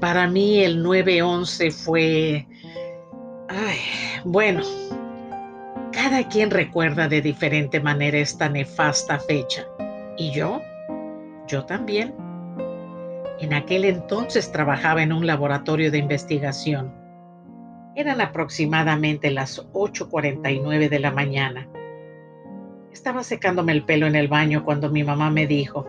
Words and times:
Para 0.00 0.28
mí 0.28 0.62
el 0.62 0.84
9-11 0.84 1.72
fue... 1.72 2.46
Ay, 3.48 3.78
bueno, 4.24 4.62
cada 5.92 6.28
quien 6.28 6.50
recuerda 6.50 7.08
de 7.08 7.20
diferente 7.20 7.80
manera 7.80 8.18
esta 8.18 8.48
nefasta 8.48 9.18
fecha. 9.18 9.66
¿Y 10.16 10.30
yo? 10.32 10.60
Yo 11.48 11.64
también. 11.64 12.14
En 13.40 13.52
aquel 13.54 13.84
entonces 13.84 14.52
trabajaba 14.52 15.02
en 15.02 15.12
un 15.12 15.26
laboratorio 15.26 15.90
de 15.90 15.98
investigación. 15.98 16.92
Eran 17.96 18.20
aproximadamente 18.20 19.30
las 19.30 19.66
8.49 19.72 20.88
de 20.88 20.98
la 20.98 21.10
mañana. 21.10 21.68
Estaba 22.92 23.24
secándome 23.24 23.72
el 23.72 23.84
pelo 23.84 24.06
en 24.06 24.14
el 24.14 24.28
baño 24.28 24.64
cuando 24.64 24.90
mi 24.90 25.02
mamá 25.02 25.30
me 25.30 25.46
dijo, 25.46 25.86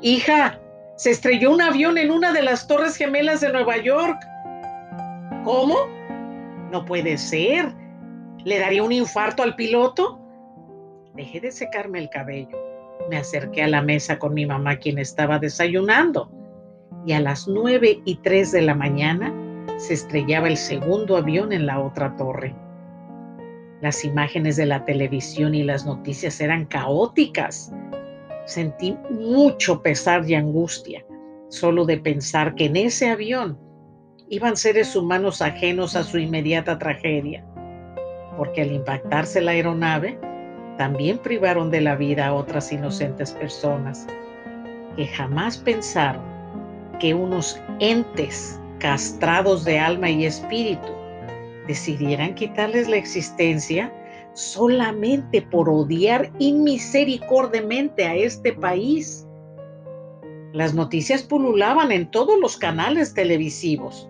Hija, 0.00 0.60
se 0.96 1.10
estrelló 1.10 1.52
un 1.52 1.60
avión 1.60 1.98
en 1.98 2.10
una 2.10 2.32
de 2.32 2.42
las 2.42 2.66
torres 2.66 2.96
gemelas 2.96 3.40
de 3.40 3.52
Nueva 3.52 3.76
York. 3.76 4.18
¿Cómo? 5.44 5.76
No 6.72 6.84
puede 6.84 7.18
ser. 7.18 7.72
¿Le 8.44 8.58
daría 8.58 8.82
un 8.82 8.92
infarto 8.92 9.42
al 9.42 9.56
piloto? 9.56 10.18
Dejé 11.14 11.40
de 11.40 11.52
secarme 11.52 11.98
el 11.98 12.08
cabello. 12.08 12.56
Me 13.10 13.18
acerqué 13.18 13.62
a 13.62 13.68
la 13.68 13.82
mesa 13.82 14.18
con 14.18 14.34
mi 14.34 14.46
mamá, 14.46 14.76
quien 14.76 14.98
estaba 14.98 15.38
desayunando. 15.38 16.30
Y 17.04 17.12
a 17.12 17.20
las 17.20 17.46
nueve 17.46 18.00
y 18.04 18.16
tres 18.16 18.50
de 18.52 18.62
la 18.62 18.74
mañana 18.74 19.32
se 19.78 19.94
estrellaba 19.94 20.48
el 20.48 20.56
segundo 20.56 21.16
avión 21.16 21.52
en 21.52 21.66
la 21.66 21.78
otra 21.78 22.16
torre. 22.16 22.54
Las 23.82 24.04
imágenes 24.04 24.56
de 24.56 24.66
la 24.66 24.84
televisión 24.84 25.54
y 25.54 25.62
las 25.62 25.84
noticias 25.84 26.40
eran 26.40 26.64
caóticas. 26.64 27.72
Sentí 28.46 28.96
mucho 29.10 29.82
pesar 29.82 30.28
y 30.28 30.34
angustia 30.34 31.04
solo 31.48 31.84
de 31.84 31.98
pensar 31.98 32.54
que 32.54 32.66
en 32.66 32.76
ese 32.76 33.10
avión 33.10 33.58
iban 34.28 34.56
seres 34.56 34.96
humanos 34.96 35.42
ajenos 35.42 35.94
a 35.94 36.02
su 36.02 36.18
inmediata 36.18 36.78
tragedia, 36.78 37.44
porque 38.36 38.62
al 38.62 38.72
impactarse 38.72 39.40
la 39.40 39.52
aeronave, 39.52 40.18
también 40.78 41.18
privaron 41.18 41.70
de 41.70 41.80
la 41.80 41.96
vida 41.96 42.26
a 42.26 42.34
otras 42.34 42.72
inocentes 42.72 43.32
personas 43.32 44.06
que 44.96 45.06
jamás 45.06 45.58
pensaron 45.58 46.22
que 46.98 47.14
unos 47.14 47.60
entes 47.80 48.60
castrados 48.78 49.64
de 49.64 49.78
alma 49.78 50.10
y 50.10 50.24
espíritu 50.24 50.92
decidieran 51.66 52.34
quitarles 52.34 52.88
la 52.88 52.96
existencia 52.96 53.92
solamente 54.36 55.40
por 55.40 55.70
odiar 55.70 56.30
inmisericordiamente 56.38 58.06
a 58.06 58.14
este 58.14 58.52
país. 58.52 59.26
Las 60.52 60.74
noticias 60.74 61.22
pululaban 61.22 61.90
en 61.90 62.10
todos 62.10 62.38
los 62.38 62.58
canales 62.58 63.14
televisivos. 63.14 64.08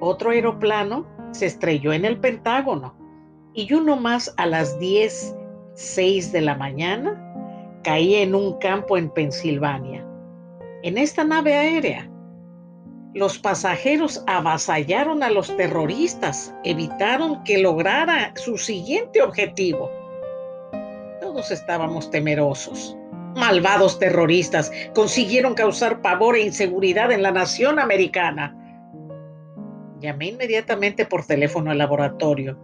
Otro 0.00 0.30
aeroplano 0.30 1.06
se 1.32 1.46
estrelló 1.46 1.94
en 1.94 2.04
el 2.04 2.20
Pentágono 2.20 2.94
y 3.54 3.72
uno 3.72 3.96
más 3.96 4.32
a 4.36 4.44
las 4.44 4.78
10, 4.78 5.34
6 5.74 6.30
de 6.30 6.40
la 6.42 6.54
mañana 6.54 7.24
caía 7.82 8.20
en 8.20 8.34
un 8.34 8.58
campo 8.58 8.98
en 8.98 9.08
Pensilvania. 9.08 10.06
En 10.82 10.98
esta 10.98 11.24
nave 11.24 11.54
aérea 11.54 12.08
los 13.14 13.38
pasajeros 13.38 14.22
avasallaron 14.26 15.22
a 15.22 15.30
los 15.30 15.56
terroristas, 15.56 16.54
evitaron 16.62 17.42
que 17.42 17.58
lograra 17.58 18.32
su 18.36 18.58
siguiente 18.58 19.22
objetivo. 19.22 19.90
Todos 21.20 21.50
estábamos 21.50 22.10
temerosos. 22.10 22.96
Malvados 23.34 23.98
terroristas 23.98 24.70
consiguieron 24.94 25.54
causar 25.54 26.02
pavor 26.02 26.36
e 26.36 26.42
inseguridad 26.42 27.10
en 27.10 27.22
la 27.22 27.30
nación 27.30 27.78
americana. 27.78 28.54
Llamé 30.00 30.26
inmediatamente 30.26 31.06
por 31.06 31.24
teléfono 31.26 31.70
al 31.70 31.78
laboratorio 31.78 32.58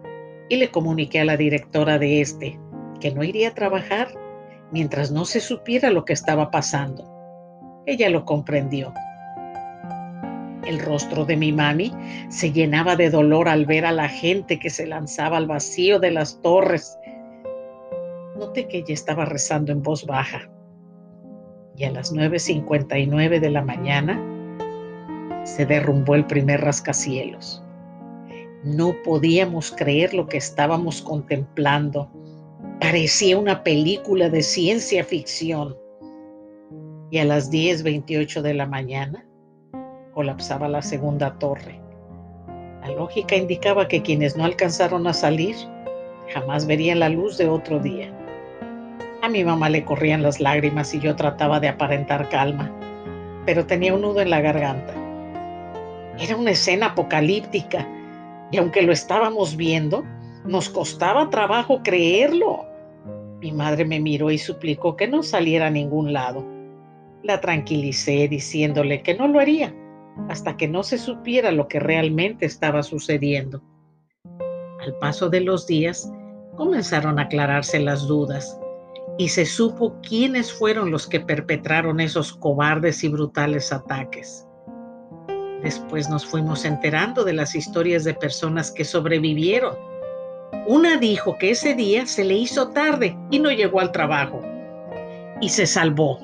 y 0.48 0.56
le 0.56 0.70
comuniqué 0.70 1.20
a 1.20 1.24
la 1.24 1.36
directora 1.36 1.98
de 1.98 2.20
este 2.20 2.58
que 3.00 3.12
no 3.12 3.24
iría 3.24 3.48
a 3.48 3.54
trabajar 3.54 4.08
mientras 4.72 5.10
no 5.10 5.24
se 5.24 5.40
supiera 5.40 5.90
lo 5.90 6.04
que 6.04 6.12
estaba 6.12 6.50
pasando. 6.50 7.10
Ella 7.86 8.08
lo 8.08 8.24
comprendió 8.24 8.92
el 10.66 10.78
rostro 10.78 11.24
de 11.24 11.36
mi 11.36 11.52
mami 11.52 11.92
se 12.28 12.52
llenaba 12.52 12.96
de 12.96 13.10
dolor 13.10 13.48
al 13.48 13.66
ver 13.66 13.84
a 13.86 13.92
la 13.92 14.08
gente 14.08 14.58
que 14.58 14.70
se 14.70 14.86
lanzaba 14.86 15.36
al 15.36 15.46
vacío 15.46 15.98
de 15.98 16.10
las 16.10 16.40
torres. 16.42 16.98
Noté 18.38 18.66
que 18.68 18.78
ella 18.78 18.94
estaba 18.94 19.24
rezando 19.24 19.72
en 19.72 19.82
voz 19.82 20.06
baja. 20.06 20.48
Y 21.76 21.84
a 21.84 21.90
las 21.90 22.14
9.59 22.14 23.40
de 23.40 23.50
la 23.50 23.62
mañana 23.62 24.20
se 25.44 25.66
derrumbó 25.66 26.14
el 26.14 26.26
primer 26.26 26.60
rascacielos. 26.60 27.62
No 28.62 28.94
podíamos 29.02 29.72
creer 29.72 30.14
lo 30.14 30.26
que 30.26 30.38
estábamos 30.38 31.02
contemplando. 31.02 32.10
Parecía 32.80 33.38
una 33.38 33.62
película 33.62 34.30
de 34.30 34.42
ciencia 34.42 35.04
ficción. 35.04 35.76
Y 37.10 37.18
a 37.18 37.24
las 37.24 37.50
10.28 37.50 38.40
de 38.40 38.54
la 38.54 38.66
mañana 38.66 39.26
colapsaba 40.14 40.68
la 40.68 40.80
segunda 40.80 41.36
torre. 41.38 41.78
La 42.82 42.90
lógica 42.90 43.34
indicaba 43.34 43.88
que 43.88 44.02
quienes 44.02 44.36
no 44.36 44.44
alcanzaron 44.44 45.06
a 45.06 45.12
salir 45.12 45.56
jamás 46.32 46.66
verían 46.66 47.00
la 47.00 47.08
luz 47.08 47.36
de 47.36 47.48
otro 47.48 47.80
día. 47.80 48.12
A 49.22 49.28
mi 49.28 49.42
mamá 49.42 49.68
le 49.68 49.84
corrían 49.84 50.22
las 50.22 50.40
lágrimas 50.40 50.94
y 50.94 51.00
yo 51.00 51.16
trataba 51.16 51.60
de 51.60 51.68
aparentar 51.68 52.28
calma, 52.28 52.70
pero 53.44 53.66
tenía 53.66 53.94
un 53.94 54.02
nudo 54.02 54.20
en 54.20 54.30
la 54.30 54.40
garganta. 54.40 54.94
Era 56.18 56.36
una 56.36 56.52
escena 56.52 56.86
apocalíptica 56.86 57.88
y 58.52 58.58
aunque 58.58 58.82
lo 58.82 58.92
estábamos 58.92 59.56
viendo, 59.56 60.04
nos 60.44 60.68
costaba 60.68 61.30
trabajo 61.30 61.82
creerlo. 61.82 62.66
Mi 63.40 63.50
madre 63.50 63.84
me 63.84 63.98
miró 63.98 64.30
y 64.30 64.38
suplicó 64.38 64.96
que 64.96 65.08
no 65.08 65.22
saliera 65.22 65.66
a 65.66 65.70
ningún 65.70 66.12
lado. 66.12 66.44
La 67.22 67.40
tranquilicé 67.40 68.28
diciéndole 68.28 69.02
que 69.02 69.14
no 69.14 69.26
lo 69.26 69.40
haría 69.40 69.74
hasta 70.28 70.56
que 70.56 70.68
no 70.68 70.82
se 70.82 70.98
supiera 70.98 71.50
lo 71.52 71.68
que 71.68 71.80
realmente 71.80 72.46
estaba 72.46 72.82
sucediendo. 72.82 73.62
Al 74.80 74.94
paso 74.98 75.28
de 75.28 75.40
los 75.40 75.66
días, 75.66 76.10
comenzaron 76.56 77.18
a 77.18 77.22
aclararse 77.22 77.78
las 77.80 78.06
dudas 78.06 78.58
y 79.18 79.28
se 79.28 79.46
supo 79.46 80.00
quiénes 80.02 80.52
fueron 80.52 80.90
los 80.90 81.06
que 81.06 81.20
perpetraron 81.20 82.00
esos 82.00 82.32
cobardes 82.32 83.04
y 83.04 83.08
brutales 83.08 83.72
ataques. 83.72 84.46
Después 85.62 86.10
nos 86.10 86.26
fuimos 86.26 86.64
enterando 86.64 87.24
de 87.24 87.32
las 87.32 87.54
historias 87.54 88.04
de 88.04 88.14
personas 88.14 88.70
que 88.70 88.84
sobrevivieron. 88.84 89.76
Una 90.66 90.96
dijo 90.98 91.36
que 91.38 91.50
ese 91.50 91.74
día 91.74 92.06
se 92.06 92.24
le 92.24 92.34
hizo 92.34 92.68
tarde 92.68 93.16
y 93.30 93.38
no 93.38 93.50
llegó 93.50 93.80
al 93.80 93.92
trabajo 93.92 94.42
y 95.40 95.48
se 95.48 95.66
salvó. 95.66 96.18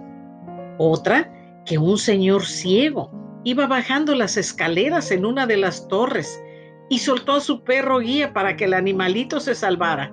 Otra 0.79 1.33
que 1.65 1.79
un 1.79 1.99
señor 1.99 2.45
ciego 2.45 3.20
Iba 3.43 3.67
bajando 3.67 4.15
las 4.15 4.37
escaleras 4.37 5.11
en 5.11 5.25
una 5.25 5.47
de 5.47 5.57
las 5.57 5.89
torres 5.89 6.43
y 6.91 6.99
soltó 6.99 7.37
a 7.37 7.41
su 7.41 7.65
perro 7.65 8.01
guía 8.01 8.35
para 8.35 8.57
que 8.57 8.65
el 8.65 8.75
animalito 8.75 9.41
se 9.41 9.55
salvara. 9.55 10.13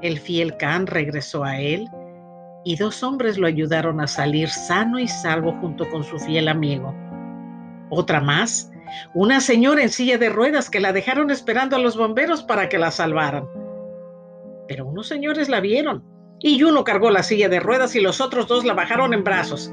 El 0.00 0.18
fiel 0.18 0.56
Can 0.56 0.86
regresó 0.86 1.44
a 1.44 1.60
él 1.60 1.86
y 2.64 2.76
dos 2.76 3.02
hombres 3.02 3.36
lo 3.36 3.46
ayudaron 3.46 4.00
a 4.00 4.06
salir 4.06 4.48
sano 4.48 4.98
y 4.98 5.06
salvo 5.06 5.52
junto 5.60 5.88
con 5.90 6.02
su 6.02 6.18
fiel 6.18 6.48
amigo. 6.48 6.94
Otra 7.90 8.20
más, 8.20 8.70
una 9.12 9.40
señora 9.40 9.82
en 9.82 9.90
silla 9.90 10.16
de 10.16 10.30
ruedas 10.30 10.70
que 10.70 10.80
la 10.80 10.94
dejaron 10.94 11.30
esperando 11.30 11.76
a 11.76 11.80
los 11.80 11.96
bomberos 11.98 12.42
para 12.42 12.70
que 12.70 12.78
la 12.78 12.90
salvaran. 12.90 13.46
Pero 14.66 14.86
unos 14.86 15.08
señores 15.08 15.50
la 15.50 15.60
vieron 15.60 16.04
y 16.38 16.62
uno 16.62 16.84
cargó 16.84 17.10
la 17.10 17.22
silla 17.22 17.50
de 17.50 17.60
ruedas 17.60 17.94
y 17.96 18.00
los 18.00 18.22
otros 18.22 18.46
dos 18.46 18.64
la 18.64 18.72
bajaron 18.72 19.12
en 19.12 19.24
brazos. 19.24 19.70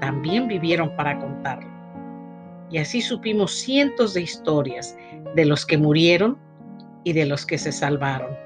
También 0.00 0.48
vivieron 0.48 0.96
para 0.96 1.18
contarlo. 1.18 1.77
Y 2.70 2.78
así 2.78 3.00
supimos 3.00 3.52
cientos 3.52 4.14
de 4.14 4.22
historias 4.22 4.96
de 5.34 5.44
los 5.44 5.64
que 5.64 5.78
murieron 5.78 6.38
y 7.04 7.12
de 7.12 7.26
los 7.26 7.46
que 7.46 7.58
se 7.58 7.72
salvaron. 7.72 8.36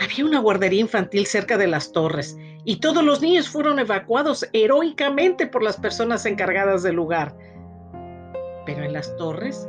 Había 0.00 0.24
una 0.24 0.40
guardería 0.40 0.80
infantil 0.80 1.26
cerca 1.26 1.56
de 1.56 1.66
las 1.66 1.92
torres 1.92 2.36
y 2.64 2.76
todos 2.76 3.04
los 3.04 3.22
niños 3.22 3.48
fueron 3.48 3.78
evacuados 3.78 4.46
heroicamente 4.52 5.46
por 5.46 5.62
las 5.62 5.76
personas 5.76 6.26
encargadas 6.26 6.82
del 6.82 6.96
lugar. 6.96 7.34
Pero 8.66 8.84
en 8.84 8.92
las 8.92 9.16
torres 9.16 9.68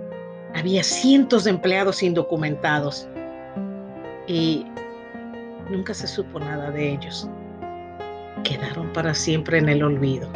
había 0.56 0.84
cientos 0.84 1.44
de 1.44 1.52
empleados 1.52 2.02
indocumentados 2.02 3.08
y 4.28 4.66
nunca 5.70 5.94
se 5.94 6.08
supo 6.08 6.40
nada 6.40 6.72
de 6.72 6.94
ellos. 6.94 7.30
Quedaron 8.44 8.92
para 8.94 9.14
siempre 9.14 9.60
en 9.60 9.70
el 9.70 9.84
olvido. 9.84 10.30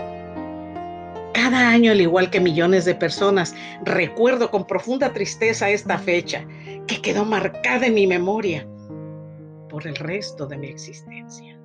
Cada 1.42 1.70
año, 1.70 1.92
al 1.92 2.00
igual 2.00 2.30
que 2.30 2.40
millones 2.40 2.86
de 2.86 2.94
personas, 2.94 3.56
recuerdo 3.84 4.52
con 4.52 4.68
profunda 4.68 5.12
tristeza 5.12 5.72
esta 5.72 5.98
fecha 5.98 6.46
que 6.86 7.02
quedó 7.02 7.26
marcada 7.26 7.88
en 7.88 7.96
mi 7.96 8.06
memoria 8.06 8.68
por 9.68 9.88
el 9.88 9.96
resto 9.96 10.46
de 10.46 10.60
mi 10.60 10.68
existencia. 10.68 11.60